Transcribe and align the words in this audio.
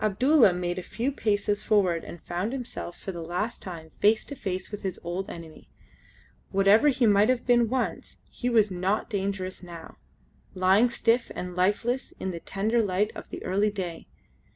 Abdulla 0.00 0.52
made 0.52 0.76
a 0.80 0.82
few 0.82 1.12
paces 1.12 1.62
forward 1.62 2.02
and 2.02 2.20
found 2.20 2.52
himself 2.52 2.98
for 2.98 3.12
the 3.12 3.22
last 3.22 3.62
time 3.62 3.90
face 4.00 4.24
to 4.24 4.34
face 4.34 4.72
with 4.72 4.82
his 4.82 4.98
old 5.04 5.30
enemy. 5.30 5.68
Whatever 6.50 6.88
he 6.88 7.06
might 7.06 7.28
have 7.28 7.46
been 7.46 7.68
once 7.68 8.16
he 8.28 8.50
was 8.50 8.72
not 8.72 9.08
dangerous 9.08 9.62
now, 9.62 9.96
lying 10.52 10.90
stiff 10.90 11.30
and 11.32 11.54
lifeless 11.54 12.10
in 12.18 12.32
the 12.32 12.40
tender 12.40 12.82
light 12.82 13.12
of 13.14 13.28
the 13.28 13.40
early 13.44 13.70
day. 13.70 14.08